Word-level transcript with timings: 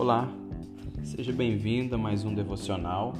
Olá, 0.00 0.32
seja 1.02 1.30
bem-vindo 1.30 1.94
a 1.94 1.98
mais 1.98 2.24
um 2.24 2.34
devocional. 2.34 3.12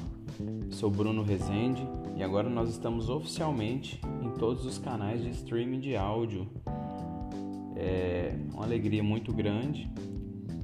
Sou 0.71 0.90
Bruno 0.90 1.22
Rezende 1.22 1.87
e 2.17 2.22
agora 2.22 2.49
nós 2.49 2.71
estamos 2.71 3.10
oficialmente 3.10 4.01
em 4.22 4.30
todos 4.30 4.64
os 4.64 4.79
canais 4.79 5.21
de 5.21 5.29
streaming 5.29 5.79
de 5.79 5.95
áudio. 5.95 6.48
É 7.76 8.35
uma 8.54 8.65
alegria 8.65 9.03
muito 9.03 9.30
grande 9.30 9.90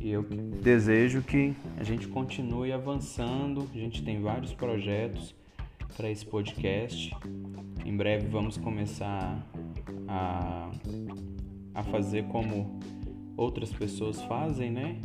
e 0.01 0.09
eu 0.09 0.23
desejo 0.63 1.21
que 1.21 1.55
a 1.77 1.85
gente 1.85 2.09
continue 2.09 2.73
avançando. 2.73 3.69
A 3.75 3.79
gente 3.79 4.03
tem 4.03 4.23
vários 4.23 4.55
projetos 4.55 5.35
para 5.99 6.11
esse 6.11 6.25
podcast. 6.25 7.15
Em 7.85 7.95
breve 7.95 8.27
vamos 8.29 8.57
começar 8.57 9.47
a, 10.09 10.71
a 11.75 11.83
fazer 11.83 12.25
como 12.29 12.81
outras 13.37 13.71
pessoas 13.71 14.19
fazem, 14.23 14.71
né? 14.71 14.99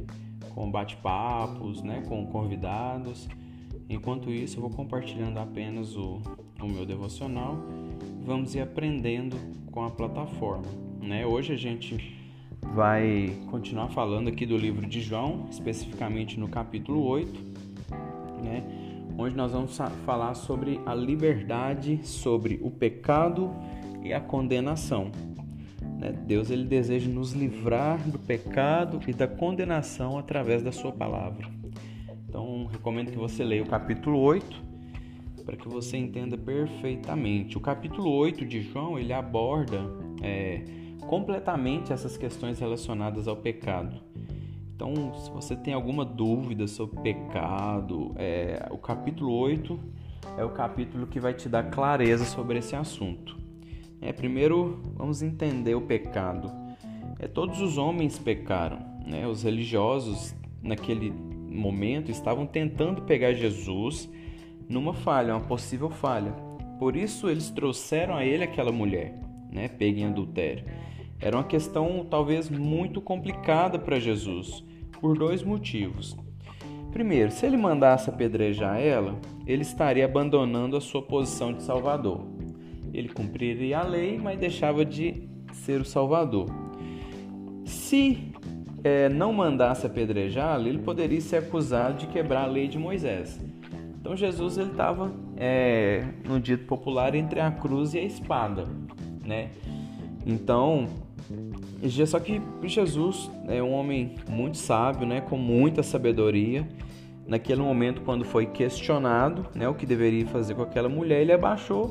Com 0.53 0.69
bate-papos, 0.69 1.81
né? 1.81 2.03
Com 2.07 2.25
convidados. 2.27 3.27
Enquanto 3.89 4.29
isso, 4.29 4.57
eu 4.57 4.61
vou 4.61 4.69
compartilhando 4.69 5.37
apenas 5.37 5.95
o, 5.97 6.21
o 6.61 6.65
meu 6.65 6.85
devocional. 6.85 7.57
Vamos 8.23 8.55
ir 8.55 8.61
aprendendo 8.61 9.35
com 9.71 9.83
a 9.83 9.89
plataforma, 9.89 10.67
né? 11.01 11.25
Hoje 11.25 11.53
a 11.53 11.57
gente 11.57 12.17
vai 12.73 13.35
continuar 13.49 13.89
falando 13.89 14.29
aqui 14.29 14.45
do 14.45 14.55
livro 14.55 14.87
de 14.87 15.01
João, 15.01 15.47
especificamente 15.49 16.39
no 16.39 16.47
capítulo 16.47 17.03
8, 17.03 17.33
né? 18.43 18.63
Onde 19.17 19.35
nós 19.35 19.51
vamos 19.51 19.77
falar 20.05 20.33
sobre 20.35 20.79
a 20.85 20.95
liberdade, 20.95 21.99
sobre 22.03 22.59
o 22.61 22.71
pecado 22.71 23.53
e 24.03 24.13
a 24.13 24.21
condenação. 24.21 25.11
Né? 26.01 26.11
Deus 26.25 26.49
ele 26.49 26.65
deseja 26.65 27.07
nos 27.07 27.31
livrar 27.31 27.99
do 28.09 28.17
pecado 28.17 28.99
e 29.07 29.13
da 29.13 29.27
condenação 29.27 30.17
através 30.17 30.63
da 30.63 30.71
sua 30.71 30.91
palavra. 30.91 31.47
Então, 32.27 32.65
recomendo 32.65 33.11
que 33.11 33.17
você 33.17 33.43
leia 33.43 33.61
o 33.61 33.67
capítulo 33.67 34.19
8 34.19 34.71
para 35.45 35.55
que 35.55 35.67
você 35.67 35.97
entenda 35.97 36.37
perfeitamente. 36.37 37.57
O 37.57 37.59
capítulo 37.59 38.09
8 38.09 38.45
de 38.45 38.61
João 38.61 38.97
ele 38.97 39.13
aborda 39.13 39.81
é, 40.23 40.63
completamente 41.01 41.93
essas 41.93 42.17
questões 42.17 42.59
relacionadas 42.59 43.27
ao 43.27 43.35
pecado. 43.35 44.01
Então, 44.73 45.13
se 45.13 45.29
você 45.29 45.55
tem 45.55 45.73
alguma 45.73 46.03
dúvida 46.03 46.67
sobre 46.67 46.99
pecado, 47.01 48.13
é, 48.15 48.67
o 48.71 48.77
capítulo 48.77 49.33
8 49.33 49.79
é 50.37 50.43
o 50.43 50.49
capítulo 50.49 51.05
que 51.05 51.19
vai 51.19 51.33
te 51.33 51.47
dar 51.47 51.69
clareza 51.69 52.25
sobre 52.25 52.57
esse 52.57 52.75
assunto. 52.75 53.40
É, 54.01 54.11
primeiro, 54.11 54.81
vamos 54.95 55.21
entender 55.21 55.75
o 55.75 55.81
pecado. 55.81 56.51
É, 57.19 57.27
todos 57.27 57.61
os 57.61 57.77
homens 57.77 58.17
pecaram. 58.17 58.79
Né? 59.05 59.27
Os 59.27 59.43
religiosos, 59.43 60.35
naquele 60.61 61.11
momento, 61.11 62.09
estavam 62.09 62.47
tentando 62.47 63.03
pegar 63.03 63.33
Jesus 63.33 64.09
numa 64.67 64.93
falha, 64.93 65.35
uma 65.35 65.45
possível 65.45 65.89
falha. 65.89 66.31
Por 66.79 66.95
isso, 66.95 67.29
eles 67.29 67.51
trouxeram 67.51 68.15
a 68.15 68.25
ele 68.25 68.43
aquela 68.43 68.71
mulher, 68.71 69.13
né? 69.51 69.67
pega 69.67 69.99
em 69.99 70.05
adultério. 70.05 70.65
Era 71.19 71.37
uma 71.37 71.43
questão 71.43 72.03
talvez 72.09 72.49
muito 72.49 72.99
complicada 72.99 73.77
para 73.77 73.99
Jesus, 73.99 74.63
por 74.99 75.15
dois 75.15 75.43
motivos. 75.43 76.17
Primeiro, 76.91 77.31
se 77.31 77.45
ele 77.45 77.55
mandasse 77.55 78.09
apedrejar 78.09 78.79
ela, 78.79 79.15
ele 79.45 79.61
estaria 79.61 80.03
abandonando 80.03 80.75
a 80.75 80.81
sua 80.81 81.03
posição 81.03 81.53
de 81.53 81.61
Salvador. 81.61 82.25
Ele 82.93 83.09
cumpriria 83.09 83.79
a 83.79 83.83
lei, 83.83 84.17
mas 84.17 84.39
deixava 84.39 84.83
de 84.85 85.29
ser 85.53 85.81
o 85.81 85.85
Salvador. 85.85 86.47
Se 87.65 88.31
é, 88.83 89.09
não 89.09 89.31
mandasse 89.31 89.85
apedrejá-lo, 89.85 90.67
ele 90.67 90.79
poderia 90.79 91.21
ser 91.21 91.37
acusado 91.37 91.99
de 91.99 92.07
quebrar 92.07 92.43
a 92.43 92.47
lei 92.47 92.67
de 92.67 92.77
Moisés. 92.77 93.39
Então 93.99 94.15
Jesus 94.15 94.57
ele 94.57 94.71
estava 94.71 95.11
é, 95.37 96.03
no 96.27 96.39
dito 96.39 96.65
popular 96.65 97.13
entre 97.13 97.39
a 97.39 97.51
cruz 97.51 97.93
e 97.93 97.99
a 97.99 98.03
espada, 98.03 98.67
né? 99.23 99.49
Então 100.25 100.87
só 102.07 102.19
que 102.19 102.41
Jesus 102.63 103.31
é 103.47 103.61
um 103.63 103.71
homem 103.71 104.15
muito 104.29 104.57
sábio, 104.57 105.07
né? 105.07 105.21
Com 105.21 105.37
muita 105.37 105.81
sabedoria. 105.81 106.67
Naquele 107.25 107.61
momento, 107.61 108.01
quando 108.01 108.25
foi 108.25 108.47
questionado, 108.47 109.45
né, 109.55 109.69
o 109.69 109.73
que 109.73 109.85
deveria 109.85 110.25
fazer 110.25 110.53
com 110.55 110.63
aquela 110.63 110.89
mulher, 110.89 111.21
ele 111.21 111.31
abaixou 111.31 111.89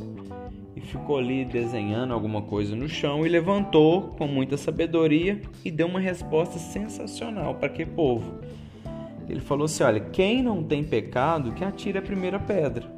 e 0.83 0.87
ficou 0.87 1.19
ali 1.19 1.45
desenhando 1.45 2.15
alguma 2.15 2.41
coisa 2.41 2.75
no 2.75 2.89
chão 2.89 3.27
e 3.27 3.29
levantou 3.29 4.15
com 4.17 4.27
muita 4.27 4.57
sabedoria 4.57 5.41
e 5.65 5.71
deu 5.71 5.87
uma 5.87 6.01
resposta 6.01 6.59
sensacional 6.59 7.55
para 7.55 7.67
aquele 7.67 7.91
povo. 7.91 8.41
Ele 9.29 9.41
falou 9.41 9.67
assim: 9.67 9.85
Olha, 9.85 10.01
quem 10.01 10.43
não 10.43 10.63
tem 10.63 10.83
pecado, 10.83 11.53
que 11.53 11.65
atire 11.65 11.99
a 11.99 12.03
primeira 12.03 12.39
pedra. 12.39 12.91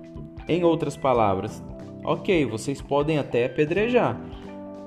Em 0.48 0.64
outras 0.64 0.96
palavras, 0.96 1.62
ok, 2.04 2.46
vocês 2.46 2.80
podem 2.80 3.18
até 3.18 3.46
apedrejar, 3.46 4.18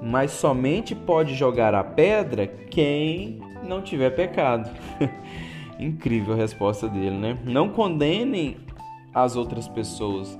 mas 0.02 0.32
somente 0.32 0.96
pode 0.96 1.36
jogar 1.36 1.74
a 1.76 1.84
pedra 1.84 2.48
quem 2.48 3.40
não 3.64 3.82
tiver 3.82 4.12
pecado. 4.12 4.70
Incrível 5.80 6.34
a 6.34 6.38
resposta 6.38 6.88
dele, 6.88 7.18
né? 7.18 7.38
Não 7.44 7.70
condenem 7.70 8.58
as 9.14 9.36
outras 9.36 9.68
pessoas, 9.68 10.40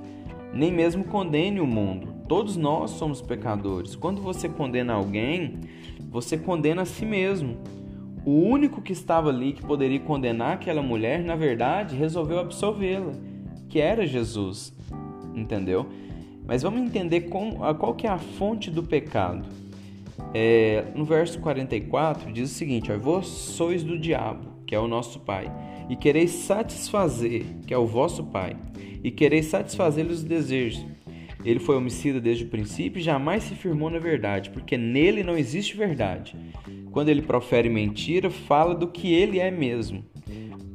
nem 0.52 0.72
mesmo 0.72 1.04
condene 1.04 1.60
o 1.60 1.66
mundo. 1.66 2.15
Todos 2.28 2.56
nós 2.56 2.90
somos 2.92 3.22
pecadores. 3.22 3.94
Quando 3.94 4.20
você 4.20 4.48
condena 4.48 4.94
alguém, 4.94 5.60
você 6.10 6.36
condena 6.36 6.82
a 6.82 6.86
si 6.86 7.06
mesmo. 7.06 7.56
O 8.24 8.32
único 8.32 8.82
que 8.82 8.92
estava 8.92 9.28
ali 9.30 9.52
que 9.52 9.62
poderia 9.62 10.00
condenar 10.00 10.54
aquela 10.54 10.82
mulher, 10.82 11.22
na 11.22 11.36
verdade, 11.36 11.94
resolveu 11.94 12.40
absolvê-la, 12.40 13.12
que 13.68 13.78
era 13.78 14.04
Jesus. 14.04 14.74
Entendeu? 15.34 15.86
Mas 16.44 16.62
vamos 16.62 16.80
entender 16.80 17.22
qual 17.22 17.94
que 17.94 18.06
é 18.06 18.10
a 18.10 18.18
fonte 18.18 18.70
do 18.70 18.82
pecado. 18.82 19.46
É, 20.34 20.84
no 20.94 21.04
verso 21.04 21.38
44 21.40 22.32
diz 22.32 22.50
o 22.50 22.54
seguinte: 22.54 22.92
Vós 22.92 23.26
sois 23.26 23.84
do 23.84 23.98
diabo, 23.98 24.48
que 24.66 24.74
é 24.74 24.78
o 24.80 24.88
nosso 24.88 25.20
pai, 25.20 25.50
e 25.88 25.94
quereis 25.94 26.30
satisfazer, 26.30 27.44
que 27.66 27.72
é 27.72 27.78
o 27.78 27.86
vosso 27.86 28.24
pai, 28.24 28.56
e 29.04 29.10
quereis 29.10 29.46
satisfazer 29.46 30.06
os 30.06 30.24
desejos. 30.24 30.95
Ele 31.46 31.60
foi 31.60 31.76
homicida 31.76 32.20
desde 32.20 32.42
o 32.42 32.48
princípio 32.48 32.98
e 32.98 33.02
jamais 33.02 33.44
se 33.44 33.54
firmou 33.54 33.88
na 33.88 34.00
verdade, 34.00 34.50
porque 34.50 34.76
nele 34.76 35.22
não 35.22 35.38
existe 35.38 35.76
verdade. 35.76 36.34
Quando 36.90 37.08
ele 37.08 37.22
profere 37.22 37.68
mentira, 37.68 38.28
fala 38.28 38.74
do 38.74 38.88
que 38.88 39.14
ele 39.14 39.38
é 39.38 39.48
mesmo, 39.48 40.04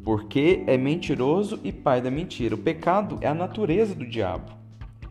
porque 0.01 0.63
é 0.65 0.77
mentiroso 0.77 1.59
e 1.61 1.73
pai 1.73 1.99
da 1.99 2.09
mentira. 2.09 2.55
O 2.55 2.57
pecado 2.57 3.17
é 3.19 3.27
a 3.27 3.33
natureza 3.33 3.93
do 3.93 4.07
diabo. 4.07 4.49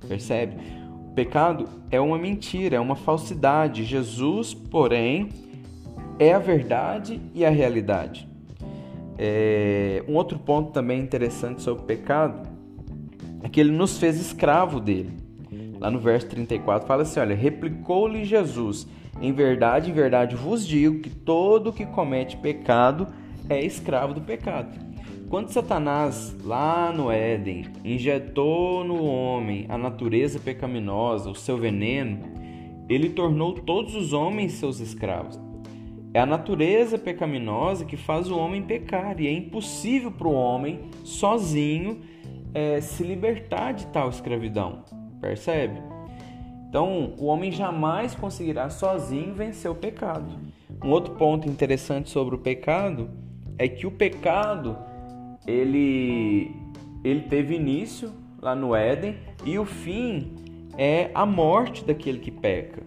Percebe? 0.08 0.56
O 1.10 1.12
pecado 1.14 1.68
é 1.90 2.00
uma 2.00 2.16
mentira, 2.16 2.76
é 2.76 2.80
uma 2.80 2.96
falsidade. 2.96 3.84
Jesus, 3.84 4.54
porém, 4.54 5.28
é 6.18 6.32
a 6.32 6.38
verdade 6.38 7.20
e 7.34 7.44
a 7.44 7.50
realidade. 7.50 8.26
É... 9.18 10.02
Um 10.08 10.14
outro 10.14 10.38
ponto 10.38 10.72
também 10.72 11.00
interessante 11.00 11.60
sobre 11.60 11.82
o 11.82 11.86
pecado 11.86 12.48
é 13.42 13.48
que 13.50 13.60
ele 13.60 13.72
nos 13.72 13.98
fez 13.98 14.18
escravo 14.18 14.80
dele. 14.80 15.19
Lá 15.80 15.90
no 15.90 15.98
verso 15.98 16.28
34 16.28 16.86
fala 16.86 17.02
assim: 17.02 17.18
olha, 17.18 17.34
replicou-lhe 17.34 18.24
Jesus: 18.24 18.86
Em 19.20 19.32
verdade, 19.32 19.90
em 19.90 19.94
verdade 19.94 20.36
vos 20.36 20.66
digo 20.66 21.00
que 21.00 21.08
todo 21.08 21.72
que 21.72 21.86
comete 21.86 22.36
pecado 22.36 23.08
é 23.48 23.64
escravo 23.64 24.12
do 24.12 24.20
pecado. 24.20 24.68
Quando 25.30 25.48
Satanás, 25.48 26.36
lá 26.44 26.92
no 26.92 27.10
Éden, 27.10 27.66
injetou 27.84 28.84
no 28.84 29.02
homem 29.04 29.64
a 29.68 29.78
natureza 29.78 30.38
pecaminosa, 30.38 31.30
o 31.30 31.36
seu 31.36 31.56
veneno, 31.56 32.18
ele 32.88 33.08
tornou 33.08 33.54
todos 33.54 33.94
os 33.94 34.12
homens 34.12 34.54
seus 34.54 34.80
escravos. 34.80 35.38
É 36.12 36.18
a 36.18 36.26
natureza 36.26 36.98
pecaminosa 36.98 37.84
que 37.84 37.96
faz 37.96 38.28
o 38.28 38.36
homem 38.36 38.62
pecar 38.62 39.20
e 39.20 39.28
é 39.28 39.32
impossível 39.32 40.10
para 40.10 40.26
o 40.26 40.34
homem 40.34 40.80
sozinho 41.04 42.00
é, 42.52 42.80
se 42.80 43.04
libertar 43.04 43.72
de 43.72 43.86
tal 43.86 44.10
escravidão. 44.10 44.82
Percebe? 45.20 45.80
Então, 46.68 47.14
o 47.18 47.26
homem 47.26 47.50
jamais 47.50 48.14
conseguirá 48.14 48.70
sozinho 48.70 49.34
vencer 49.34 49.70
o 49.70 49.74
pecado. 49.74 50.38
Um 50.82 50.90
outro 50.90 51.14
ponto 51.14 51.48
interessante 51.48 52.08
sobre 52.10 52.34
o 52.34 52.38
pecado 52.38 53.10
é 53.58 53.68
que 53.68 53.86
o 53.86 53.90
pecado 53.90 54.76
ele 55.46 56.54
ele 57.02 57.22
teve 57.22 57.54
início 57.54 58.12
lá 58.40 58.54
no 58.54 58.74
Éden 58.74 59.16
e 59.44 59.58
o 59.58 59.64
fim 59.64 60.32
é 60.76 61.10
a 61.14 61.26
morte 61.26 61.84
daquele 61.84 62.18
que 62.18 62.30
peca. 62.30 62.82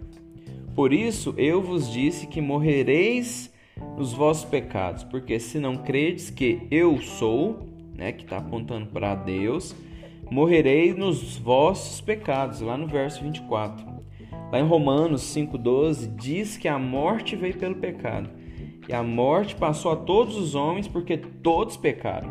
Por 0.76 0.94
isso 0.94 1.34
eu 1.38 1.62
vos 1.62 1.92
disse 1.92 2.26
que 2.26 2.42
morrereis 2.42 3.52
nos 3.98 4.14
vossos 4.14 4.46
pecados, 4.46 5.04
porque 5.04 5.40
se 5.40 5.60
não 5.60 5.78
credes 5.78 6.30
que 6.30 6.68
eu 6.72 7.00
sou, 7.00 7.68
né, 7.96 8.12
que 8.12 8.24
está 8.24 8.38
apontando 8.38 8.88
para 8.88 9.14
Deus, 9.14 9.76
morrereis 10.34 10.98
nos 10.98 11.38
vossos 11.38 12.02
pecados, 12.02 12.60
lá 12.60 12.76
no 12.76 12.88
verso 12.88 13.22
24. 13.22 13.86
Lá 14.52 14.60
em 14.60 14.68
Romanos 14.68 15.22
5,12 15.22 16.16
diz 16.16 16.58
que 16.58 16.68
a 16.68 16.80
morte 16.80 17.36
veio 17.36 17.56
pelo 17.56 17.76
pecado 17.76 18.30
e 18.90 18.94
a 18.94 19.04
morte 19.04 19.56
passou 19.56 19.92
a 19.92 19.96
todos 19.96 20.36
os 20.36 20.56
homens 20.56 20.88
porque 20.88 21.18
todos 21.18 21.78
pecaram. 21.78 22.30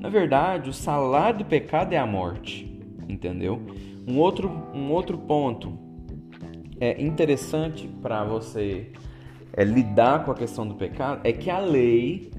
Na 0.00 0.08
verdade, 0.08 0.70
o 0.70 0.72
salário 0.72 1.40
do 1.40 1.44
pecado 1.44 1.92
é 1.92 1.98
a 1.98 2.06
morte, 2.06 2.80
entendeu? 3.06 3.60
Um 4.06 4.18
outro, 4.18 4.50
um 4.74 4.90
outro 4.90 5.18
ponto 5.18 5.78
é 6.80 7.02
interessante 7.02 7.86
para 8.00 8.24
você 8.24 8.90
é, 9.52 9.64
lidar 9.64 10.24
com 10.24 10.30
a 10.30 10.34
questão 10.34 10.66
do 10.66 10.76
pecado 10.76 11.20
é 11.24 11.32
que 11.32 11.50
a 11.50 11.58
lei 11.58 12.30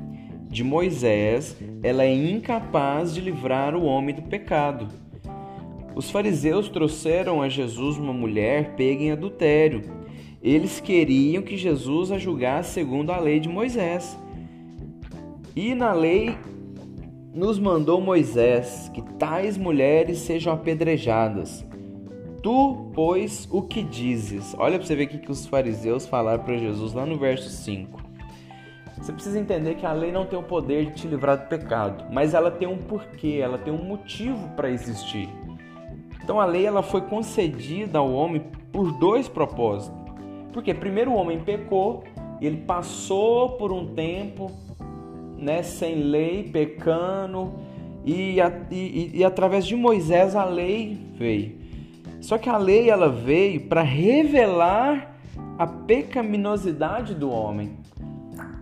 de 0.49 0.63
Moisés 0.63 1.55
ela 1.83 2.03
é 2.03 2.13
incapaz 2.13 3.13
de 3.13 3.21
livrar 3.21 3.75
o 3.75 3.83
homem 3.83 4.15
do 4.15 4.23
pecado. 4.23 4.87
Os 5.95 6.09
fariseus 6.09 6.67
trouxeram 6.69 7.41
a 7.41 7.47
Jesus 7.47 7.97
uma 7.97 8.13
mulher 8.13 8.75
pega 8.75 9.03
em 9.03 9.11
adultério. 9.11 9.81
Eles 10.41 10.79
queriam 10.79 11.43
que 11.43 11.55
Jesus 11.55 12.11
a 12.11 12.17
julgasse 12.17 12.73
segundo 12.73 13.11
a 13.11 13.19
lei 13.19 13.39
de 13.39 13.49
Moisés. 13.49 14.17
E 15.55 15.75
na 15.75 15.93
lei 15.93 16.35
nos 17.33 17.59
mandou 17.59 18.01
Moisés 18.01 18.89
que 18.93 19.01
tais 19.17 19.57
mulheres 19.57 20.19
sejam 20.19 20.53
apedrejadas. 20.53 21.65
Tu, 22.41 22.91
pois, 22.93 23.47
o 23.51 23.61
que 23.61 23.83
dizes? 23.83 24.55
Olha 24.57 24.77
para 24.77 24.87
você 24.87 24.95
ver 24.95 25.05
o 25.05 25.07
que 25.09 25.29
os 25.29 25.45
fariseus 25.45 26.07
falaram 26.07 26.43
para 26.43 26.57
Jesus 26.57 26.93
lá 26.93 27.05
no 27.05 27.17
verso 27.17 27.49
5. 27.49 28.08
Você 28.99 29.13
precisa 29.13 29.39
entender 29.39 29.75
que 29.75 29.85
a 29.85 29.93
lei 29.93 30.11
não 30.11 30.25
tem 30.25 30.37
o 30.37 30.43
poder 30.43 30.87
de 30.87 30.93
te 30.93 31.07
livrar 31.07 31.37
do 31.37 31.47
pecado, 31.47 32.05
mas 32.11 32.33
ela 32.33 32.51
tem 32.51 32.67
um 32.67 32.77
porquê, 32.77 33.39
ela 33.41 33.57
tem 33.57 33.73
um 33.73 33.83
motivo 33.83 34.49
para 34.55 34.69
existir. 34.69 35.29
Então 36.21 36.39
a 36.39 36.45
lei 36.45 36.65
ela 36.65 36.83
foi 36.83 37.01
concedida 37.01 37.99
ao 37.99 38.11
homem 38.11 38.43
por 38.71 38.91
dois 38.99 39.27
propósitos. 39.27 39.97
Porque 40.51 40.73
primeiro 40.73 41.11
o 41.11 41.15
homem 41.15 41.39
pecou, 41.39 42.03
ele 42.41 42.57
passou 42.57 43.51
por 43.51 43.71
um 43.71 43.93
tempo 43.93 44.51
né, 45.37 45.63
sem 45.63 46.03
lei, 46.03 46.43
pecando, 46.43 47.53
e, 48.05 48.37
e, 48.69 49.11
e 49.13 49.23
através 49.23 49.65
de 49.65 49.75
Moisés 49.75 50.35
a 50.35 50.43
lei 50.43 50.99
veio. 51.13 51.57
Só 52.21 52.37
que 52.37 52.49
a 52.49 52.57
lei 52.57 52.89
ela 52.89 53.09
veio 53.09 53.61
para 53.61 53.81
revelar 53.81 55.15
a 55.57 55.65
pecaminosidade 55.65 57.15
do 57.15 57.29
homem. 57.29 57.77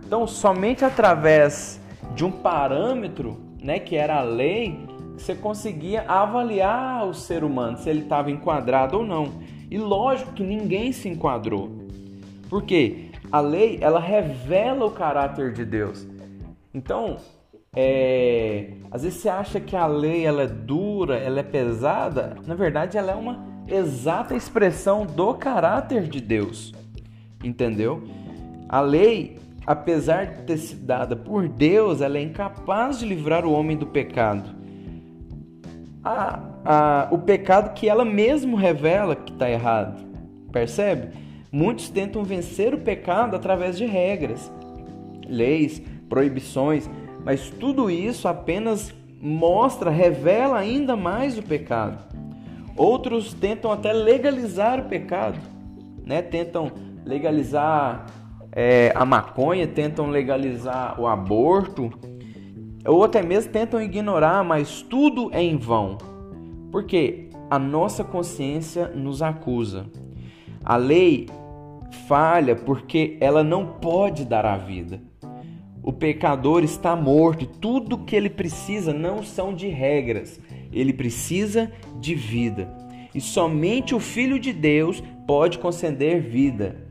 Então, 0.08 0.26
somente 0.26 0.86
através 0.86 1.78
de 2.14 2.24
um 2.24 2.30
parâmetro, 2.30 3.36
né, 3.62 3.78
que 3.78 3.94
era 3.94 4.16
a 4.16 4.22
lei, 4.22 4.80
você 5.12 5.34
conseguia 5.34 6.00
avaliar 6.08 7.06
o 7.06 7.12
ser 7.12 7.44
humano, 7.44 7.76
se 7.76 7.90
ele 7.90 8.04
estava 8.04 8.30
enquadrado 8.30 8.96
ou 8.96 9.04
não. 9.04 9.34
E 9.70 9.76
lógico 9.76 10.32
que 10.32 10.42
ninguém 10.42 10.92
se 10.92 11.10
enquadrou. 11.10 11.70
Porque 12.48 13.10
a 13.30 13.38
lei, 13.40 13.76
ela 13.82 14.00
revela 14.00 14.86
o 14.86 14.92
caráter 14.92 15.52
de 15.52 15.62
Deus. 15.62 16.08
Então, 16.72 17.18
é, 17.76 18.70
às 18.90 19.02
vezes 19.02 19.20
você 19.20 19.28
acha 19.28 19.60
que 19.60 19.76
a 19.76 19.86
lei 19.86 20.24
ela 20.24 20.44
é 20.44 20.46
dura, 20.46 21.18
ela 21.18 21.40
é 21.40 21.42
pesada, 21.42 22.34
na 22.46 22.54
verdade 22.54 22.96
ela 22.96 23.12
é 23.12 23.14
uma 23.14 23.44
exata 23.68 24.34
expressão 24.34 25.04
do 25.04 25.34
caráter 25.34 26.08
de 26.08 26.18
Deus. 26.18 26.72
Entendeu? 27.44 28.02
A 28.70 28.80
lei, 28.80 29.38
apesar 29.72 30.26
de 30.26 30.42
ter 30.42 30.56
sido 30.56 30.86
dada 30.86 31.14
por 31.14 31.48
Deus, 31.48 32.00
ela 32.00 32.18
é 32.18 32.22
incapaz 32.22 32.98
de 32.98 33.06
livrar 33.06 33.44
o 33.44 33.52
homem 33.52 33.76
do 33.76 33.86
pecado 33.86 34.58
a, 36.04 36.40
a, 36.64 37.08
o 37.10 37.18
pecado 37.18 37.74
que 37.74 37.88
ela 37.88 38.04
mesmo 38.04 38.56
revela 38.56 39.14
que 39.14 39.32
está 39.32 39.50
errado. 39.50 40.02
Percebe? 40.50 41.08
Muitos 41.52 41.90
tentam 41.90 42.24
vencer 42.24 42.74
o 42.74 42.78
pecado 42.78 43.36
através 43.36 43.76
de 43.76 43.86
regras, 43.86 44.50
leis, 45.26 45.82
proibições, 46.08 46.88
mas 47.24 47.50
tudo 47.50 47.90
isso 47.90 48.28
apenas 48.28 48.94
mostra, 49.20 49.90
revela 49.90 50.58
ainda 50.58 50.96
mais 50.96 51.36
o 51.36 51.42
pecado. 51.42 51.98
Outros 52.76 53.34
tentam 53.34 53.72
até 53.72 53.92
legalizar 53.92 54.80
o 54.80 54.84
pecado, 54.84 55.38
né? 56.04 56.22
Tentam 56.22 56.70
legalizar 57.04 58.06
é, 58.60 58.90
a 58.92 59.04
maconha, 59.04 59.68
tentam 59.68 60.10
legalizar 60.10 61.00
o 61.00 61.06
aborto, 61.06 61.92
ou 62.84 63.04
até 63.04 63.22
mesmo 63.22 63.52
tentam 63.52 63.80
ignorar, 63.80 64.42
mas 64.42 64.82
tudo 64.82 65.30
é 65.32 65.40
em 65.40 65.56
vão. 65.56 65.96
Porque 66.72 67.28
a 67.48 67.56
nossa 67.56 68.02
consciência 68.02 68.88
nos 68.88 69.22
acusa. 69.22 69.86
A 70.64 70.76
lei 70.76 71.28
falha 72.08 72.56
porque 72.56 73.16
ela 73.20 73.44
não 73.44 73.64
pode 73.64 74.24
dar 74.24 74.44
a 74.44 74.56
vida. 74.56 75.00
O 75.80 75.92
pecador 75.92 76.64
está 76.64 76.96
morto, 76.96 77.46
tudo 77.46 77.98
que 77.98 78.16
ele 78.16 78.28
precisa 78.28 78.92
não 78.92 79.22
são 79.22 79.54
de 79.54 79.68
regras, 79.68 80.40
ele 80.72 80.92
precisa 80.92 81.70
de 82.00 82.12
vida. 82.12 82.68
E 83.14 83.20
somente 83.20 83.94
o 83.94 84.00
Filho 84.00 84.36
de 84.36 84.52
Deus 84.52 85.00
pode 85.28 85.60
conceder 85.60 86.20
vida. 86.20 86.88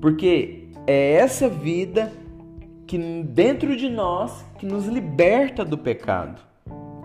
Porque 0.00 0.59
é 0.86 1.14
essa 1.14 1.48
vida 1.48 2.12
que 2.86 2.98
dentro 2.98 3.76
de 3.76 3.88
nós 3.88 4.44
que 4.58 4.66
nos 4.66 4.86
liberta 4.86 5.64
do 5.64 5.78
pecado. 5.78 6.42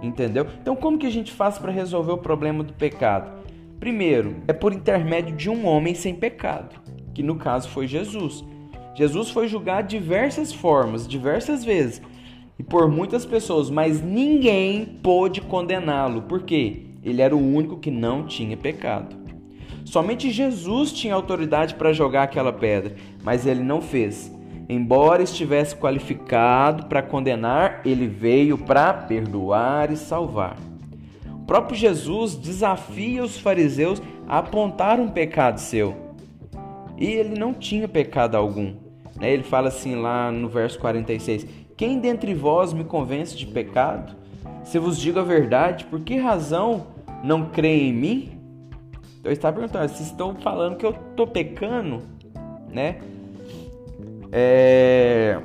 Entendeu? 0.01 0.45
Então, 0.61 0.75
como 0.75 0.97
que 0.97 1.05
a 1.05 1.11
gente 1.11 1.31
faz 1.31 1.57
para 1.57 1.71
resolver 1.71 2.11
o 2.11 2.17
problema 2.17 2.63
do 2.63 2.73
pecado? 2.73 3.43
Primeiro, 3.79 4.35
é 4.47 4.53
por 4.53 4.73
intermédio 4.73 5.35
de 5.35 5.49
um 5.49 5.65
homem 5.65 5.93
sem 5.93 6.15
pecado, 6.15 6.75
que 7.13 7.21
no 7.23 7.35
caso 7.35 7.69
foi 7.69 7.87
Jesus. 7.87 8.43
Jesus 8.95 9.29
foi 9.29 9.47
julgado 9.47 9.87
diversas 9.87 10.53
formas, 10.53 11.07
diversas 11.07 11.63
vezes, 11.63 12.01
e 12.57 12.63
por 12.63 12.89
muitas 12.89 13.25
pessoas, 13.25 13.69
mas 13.69 14.01
ninguém 14.01 14.85
pôde 15.03 15.41
condená-lo, 15.41 16.23
porque 16.23 16.87
ele 17.03 17.21
era 17.21 17.35
o 17.35 17.39
único 17.39 17.77
que 17.77 17.91
não 17.91 18.25
tinha 18.25 18.55
pecado. 18.55 19.24
Somente 19.85 20.31
Jesus 20.31 20.91
tinha 20.91 21.13
autoridade 21.13 21.75
para 21.75 21.93
jogar 21.93 22.23
aquela 22.23 22.51
pedra, 22.51 22.95
mas 23.23 23.45
ele 23.45 23.63
não 23.63 23.81
fez. 23.81 24.33
Embora 24.67 25.21
estivesse 25.21 25.75
qualificado 25.75 26.87
para 26.87 27.03
condenar, 27.03 27.81
ele 27.85 28.07
veio 28.07 28.57
para 28.57 28.91
perdoar 28.91 29.91
e 29.91 29.95
salvar. 29.95 30.57
O 31.31 31.45
próprio 31.45 31.77
Jesus 31.77 32.35
desafia 32.35 33.23
os 33.23 33.37
fariseus 33.37 34.01
a 34.27 34.39
apontar 34.39 34.99
um 34.99 35.07
pecado 35.07 35.59
seu. 35.59 35.95
E 36.97 37.05
ele 37.05 37.37
não 37.37 37.53
tinha 37.53 37.87
pecado 37.87 38.35
algum. 38.35 38.73
Né? 39.19 39.31
Ele 39.31 39.43
fala 39.43 39.67
assim 39.67 39.95
lá 39.95 40.31
no 40.31 40.49
verso 40.49 40.79
46: 40.79 41.45
Quem 41.77 41.99
dentre 41.99 42.33
vós 42.33 42.73
me 42.73 42.83
convence 42.83 43.37
de 43.37 43.45
pecado? 43.45 44.15
Se 44.63 44.79
vos 44.79 44.99
digo 44.99 45.19
a 45.19 45.23
verdade, 45.23 45.85
por 45.85 45.99
que 45.99 46.17
razão 46.17 46.87
não 47.23 47.49
creem 47.49 47.89
em 47.89 47.93
mim? 47.93 48.34
Ele 49.25 49.33
está 49.33 49.51
perguntando: 49.51 49.89
se 49.89 50.03
estão 50.03 50.35
falando 50.35 50.77
que 50.77 50.85
eu 50.85 50.91
estou 50.91 51.27
pecando, 51.27 52.03
né? 52.71 52.99
É... 54.31 55.39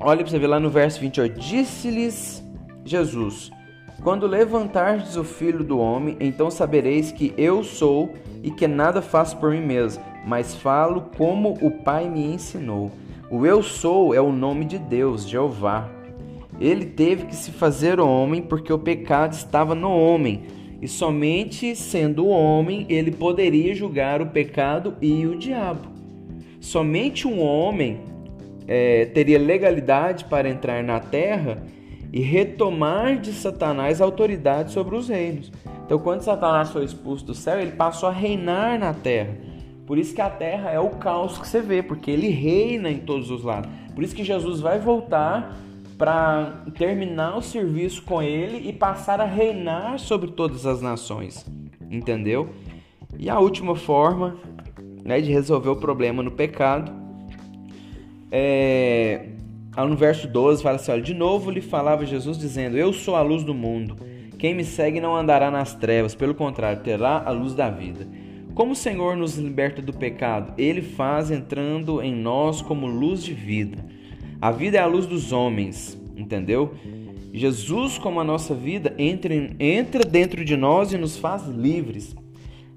Olha 0.00 0.22
para 0.22 0.30
você 0.30 0.38
ver 0.38 0.46
lá 0.46 0.60
no 0.60 0.70
verso 0.70 1.00
28. 1.00 1.38
Disse-lhes 1.38 2.42
Jesus: 2.84 3.50
Quando 4.02 4.26
levantardes 4.26 5.16
o 5.16 5.24
filho 5.24 5.62
do 5.62 5.78
homem, 5.78 6.16
então 6.20 6.50
sabereis 6.50 7.12
que 7.12 7.32
eu 7.36 7.62
sou 7.62 8.12
e 8.42 8.50
que 8.50 8.66
nada 8.66 9.00
faço 9.00 9.36
por 9.36 9.50
mim 9.50 9.60
mesmo, 9.60 10.02
mas 10.26 10.54
falo 10.54 11.06
como 11.16 11.58
o 11.62 11.70
Pai 11.70 12.08
me 12.08 12.24
ensinou. 12.24 12.90
O 13.30 13.44
eu 13.44 13.62
sou 13.62 14.14
é 14.14 14.20
o 14.20 14.32
nome 14.32 14.64
de 14.64 14.78
Deus, 14.78 15.28
Jeová. 15.28 15.88
Ele 16.60 16.86
teve 16.86 17.26
que 17.26 17.36
se 17.36 17.52
fazer 17.52 18.00
homem 18.00 18.42
porque 18.42 18.72
o 18.72 18.78
pecado 18.78 19.32
estava 19.32 19.74
no 19.74 19.90
homem, 19.90 20.46
e 20.80 20.86
somente 20.86 21.74
sendo 21.74 22.28
homem 22.28 22.86
ele 22.88 23.10
poderia 23.10 23.74
julgar 23.74 24.22
o 24.22 24.26
pecado 24.26 24.94
e 25.00 25.26
o 25.26 25.36
diabo. 25.36 25.88
Somente 26.60 27.26
um 27.26 27.40
homem 27.40 28.00
é, 28.66 29.06
teria 29.06 29.38
legalidade 29.38 30.24
para 30.24 30.48
entrar 30.48 30.82
na 30.82 31.00
terra 31.00 31.62
e 32.12 32.20
retomar 32.20 33.18
de 33.18 33.32
Satanás 33.32 34.00
a 34.00 34.04
autoridade 34.04 34.72
sobre 34.72 34.96
os 34.96 35.08
reinos. 35.08 35.52
Então, 35.84 35.98
quando 35.98 36.22
Satanás 36.22 36.70
foi 36.70 36.84
expulso 36.84 37.24
do 37.24 37.34
céu, 37.34 37.60
ele 37.60 37.72
passou 37.72 38.08
a 38.08 38.12
reinar 38.12 38.78
na 38.78 38.92
terra. 38.92 39.34
Por 39.86 39.96
isso 39.96 40.14
que 40.14 40.20
a 40.20 40.28
terra 40.28 40.70
é 40.70 40.78
o 40.78 40.90
caos 40.90 41.38
que 41.38 41.48
você 41.48 41.62
vê, 41.62 41.82
porque 41.82 42.10
ele 42.10 42.28
reina 42.28 42.90
em 42.90 42.98
todos 42.98 43.30
os 43.30 43.42
lados. 43.42 43.70
Por 43.94 44.04
isso 44.04 44.14
que 44.14 44.22
Jesus 44.22 44.60
vai 44.60 44.78
voltar 44.78 45.56
para 45.98 46.64
terminar 46.78 47.36
o 47.36 47.42
serviço 47.42 48.02
com 48.02 48.22
ele 48.22 48.68
e 48.68 48.72
passar 48.72 49.20
a 49.20 49.24
reinar 49.24 49.98
sobre 49.98 50.30
todas 50.30 50.64
as 50.64 50.80
nações. 50.80 51.44
Entendeu? 51.90 52.50
E 53.18 53.28
a 53.28 53.40
última 53.40 53.74
forma 53.74 54.36
né, 55.04 55.20
de 55.20 55.32
resolver 55.32 55.70
o 55.70 55.76
problema 55.76 56.22
no 56.22 56.30
pecado. 56.30 56.92
É, 58.30 59.26
no 59.76 59.96
verso 59.96 60.28
12 60.28 60.62
fala 60.62 60.76
assim: 60.76 60.92
olha, 60.92 61.02
de 61.02 61.14
novo 61.14 61.50
lhe 61.50 61.62
falava 61.62 62.04
Jesus 62.04 62.38
dizendo: 62.38 62.76
Eu 62.76 62.92
sou 62.92 63.16
a 63.16 63.22
luz 63.22 63.42
do 63.42 63.54
mundo. 63.54 63.96
Quem 64.38 64.54
me 64.54 64.64
segue 64.64 65.00
não 65.00 65.16
andará 65.16 65.50
nas 65.50 65.74
trevas, 65.74 66.14
pelo 66.14 66.34
contrário, 66.34 66.82
terá 66.82 67.22
a 67.24 67.30
luz 67.30 67.54
da 67.54 67.68
vida. 67.68 68.06
Como 68.54 68.72
o 68.72 68.76
Senhor 68.76 69.16
nos 69.16 69.36
liberta 69.36 69.80
do 69.80 69.92
pecado? 69.92 70.52
Ele 70.58 70.82
faz 70.82 71.30
entrando 71.30 72.02
em 72.02 72.14
nós 72.14 72.60
como 72.60 72.86
luz 72.86 73.24
de 73.24 73.32
vida. 73.32 73.78
A 74.40 74.52
vida 74.52 74.78
é 74.78 74.80
a 74.80 74.86
luz 74.86 75.04
dos 75.04 75.32
homens, 75.32 76.00
entendeu? 76.16 76.72
Jesus, 77.32 77.98
como 77.98 78.20
a 78.20 78.24
nossa 78.24 78.54
vida, 78.54 78.94
entra, 78.96 79.34
entra 79.58 80.04
dentro 80.04 80.44
de 80.44 80.56
nós 80.56 80.92
e 80.92 80.98
nos 80.98 81.16
faz 81.16 81.46
livres. 81.48 82.14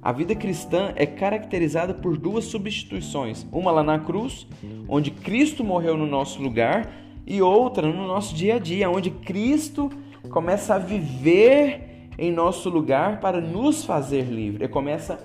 A 0.01 0.11
vida 0.11 0.33
cristã 0.33 0.91
é 0.95 1.05
caracterizada 1.05 1.93
por 1.93 2.17
duas 2.17 2.45
substituições: 2.45 3.45
uma 3.51 3.69
lá 3.69 3.83
na 3.83 3.99
cruz, 3.99 4.47
onde 4.89 5.11
Cristo 5.11 5.63
morreu 5.63 5.95
no 5.95 6.07
nosso 6.07 6.41
lugar, 6.41 6.91
e 7.27 7.43
outra 7.43 7.87
no 7.87 8.07
nosso 8.07 8.33
dia 8.33 8.55
a 8.55 8.59
dia, 8.59 8.89
onde 8.89 9.11
Cristo 9.11 9.89
começa 10.31 10.73
a 10.73 10.79
viver 10.79 12.09
em 12.17 12.31
nosso 12.31 12.69
lugar 12.69 13.19
para 13.19 13.39
nos 13.39 13.85
fazer 13.85 14.23
livre. 14.23 14.63
Ele 14.63 14.73
começa 14.73 15.23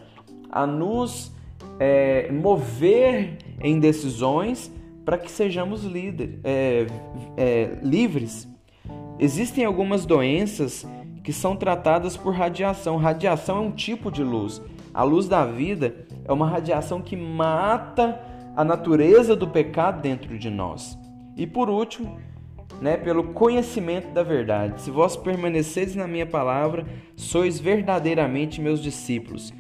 a 0.51 0.67
nos 0.67 1.33
é, 1.81 2.31
mover 2.31 3.39
em 3.63 3.81
decisões 3.81 4.71
para 5.07 5.17
que 5.17 5.31
sejamos 5.31 5.85
líder, 5.85 6.41
é, 6.43 6.87
é, 7.37 7.79
livres. 7.81 8.49
Existem 9.21 9.65
algumas 9.65 10.05
doenças 10.05 10.85
que 11.23 11.33
são 11.33 11.55
tratadas 11.55 12.17
por 12.17 12.35
radiação. 12.35 12.97
Radiação 12.97 13.59
é 13.59 13.61
um 13.61 13.71
tipo 13.71 14.11
de 14.11 14.25
luz. 14.25 14.61
A 14.93 15.05
luz 15.05 15.29
da 15.29 15.47
vida 15.47 15.95
é 16.25 16.33
uma 16.33 16.49
radiação 16.49 17.01
que 17.01 17.17
mata 17.17 18.21
a 18.57 18.65
natureza 18.65 19.37
do 19.37 19.47
pecado 19.47 20.03
dentro 20.03 20.37
de 20.37 20.51
nós. 20.51 20.99
E 21.37 21.47
por 21.47 21.71
último, 21.71 22.19
né, 22.81 22.97
pelo 22.97 23.33
conhecimento 23.33 24.13
da 24.13 24.25
verdade. 24.25 24.83
Se 24.83 24.91
vós 24.91 25.17
permaneceres 25.17 25.95
na 25.95 26.09
minha 26.09 26.27
palavra, 26.27 26.85
sois 27.15 27.61
verdadeiramente 27.61 28.61
meus 28.61 28.83
discípulos. 28.83 29.55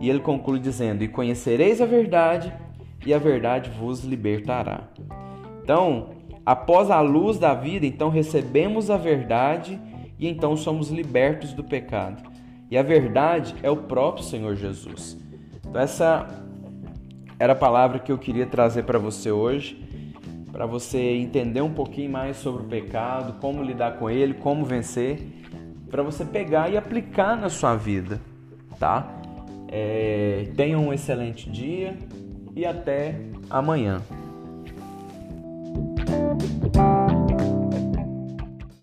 E 0.00 0.08
ele 0.08 0.20
conclui 0.20 0.60
dizendo: 0.60 1.02
E 1.02 1.08
conhecereis 1.08 1.80
a 1.80 1.86
verdade, 1.86 2.52
e 3.06 3.12
a 3.12 3.18
verdade 3.18 3.70
vos 3.70 4.04
libertará. 4.04 4.88
Então, 5.62 6.10
após 6.44 6.90
a 6.90 7.00
luz 7.00 7.38
da 7.38 7.54
vida, 7.54 7.86
então 7.86 8.08
recebemos 8.08 8.90
a 8.90 8.96
verdade 8.96 9.80
e 10.18 10.28
então 10.28 10.56
somos 10.56 10.90
libertos 10.90 11.52
do 11.52 11.64
pecado. 11.64 12.22
E 12.70 12.78
a 12.78 12.82
verdade 12.82 13.54
é 13.62 13.70
o 13.70 13.76
próprio 13.76 14.24
Senhor 14.24 14.56
Jesus. 14.56 15.18
Então, 15.66 15.80
essa 15.80 16.26
era 17.38 17.52
a 17.52 17.56
palavra 17.56 17.98
que 17.98 18.10
eu 18.10 18.18
queria 18.18 18.46
trazer 18.46 18.84
para 18.84 18.98
você 18.98 19.30
hoje, 19.30 19.82
para 20.50 20.66
você 20.66 20.98
entender 21.16 21.60
um 21.60 21.72
pouquinho 21.72 22.10
mais 22.10 22.36
sobre 22.36 22.62
o 22.62 22.66
pecado, 22.66 23.40
como 23.40 23.62
lidar 23.62 23.98
com 23.98 24.08
ele, 24.08 24.34
como 24.34 24.64
vencer, 24.64 25.20
para 25.90 26.02
você 26.02 26.24
pegar 26.24 26.70
e 26.70 26.76
aplicar 26.76 27.36
na 27.36 27.48
sua 27.48 27.74
vida, 27.74 28.20
tá? 28.78 29.20
É, 29.68 30.48
tenha 30.56 30.78
um 30.78 30.92
excelente 30.92 31.50
dia 31.50 31.96
e 32.54 32.64
até 32.64 33.14
amanhã. 33.50 34.00